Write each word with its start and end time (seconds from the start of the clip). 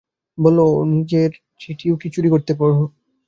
বললে, 0.37 0.63
নিজের 0.93 1.31
চিঠিও 1.59 1.95
কি 1.97 2.07
চুরি 2.13 2.27
করে 2.27 2.35
পড়তে 2.35 2.51
হবে? 2.59 2.85